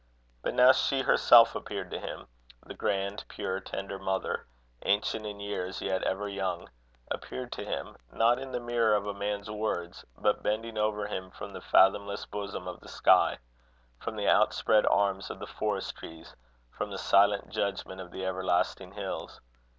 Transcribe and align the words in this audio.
But 0.41 0.55
now 0.55 0.71
she 0.71 1.03
herself 1.03 1.53
appeared 1.53 1.91
to 1.91 1.99
him 1.99 2.25
the 2.65 2.73
grand, 2.73 3.23
pure, 3.29 3.59
tender 3.59 3.99
mother, 3.99 4.47
ancient 4.81 5.27
in 5.27 5.39
years, 5.39 5.79
yet 5.79 6.01
ever 6.01 6.27
young; 6.27 6.67
appeared 7.11 7.51
to 7.51 7.63
him, 7.63 7.95
not 8.11 8.39
in 8.39 8.51
the 8.51 8.59
mirror 8.59 8.95
of 8.95 9.05
a 9.05 9.13
man's 9.13 9.51
words, 9.51 10.03
but 10.17 10.41
bending 10.41 10.75
over 10.75 11.05
him 11.05 11.29
from 11.29 11.53
the 11.53 11.61
fathomless 11.61 12.25
bosom 12.25 12.67
of 12.67 12.79
the 12.79 12.87
sky, 12.89 13.37
from 13.99 14.15
the 14.15 14.27
outspread 14.27 14.87
arms 14.87 15.29
of 15.29 15.37
the 15.37 15.45
forest 15.45 15.95
trees, 15.95 16.35
from 16.71 16.89
the 16.89 16.97
silent 16.97 17.49
judgment 17.49 18.01
of 18.01 18.09
the 18.09 18.25
everlasting 18.25 18.93
hills. 18.93 19.39